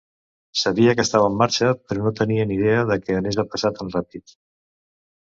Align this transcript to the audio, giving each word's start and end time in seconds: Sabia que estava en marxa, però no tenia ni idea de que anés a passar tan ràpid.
Sabia 0.59 0.93
que 0.99 1.03
estava 1.07 1.25
en 1.31 1.35
marxa, 1.41 1.67
però 1.91 2.05
no 2.05 2.13
tenia 2.19 2.45
ni 2.51 2.57
idea 2.61 2.79
de 2.93 2.97
que 3.03 3.17
anés 3.19 3.37
a 3.43 3.45
passar 3.51 3.71
tan 3.81 3.93
ràpid. 3.97 4.35